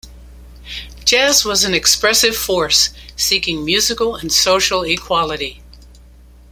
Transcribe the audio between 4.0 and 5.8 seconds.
and social equality.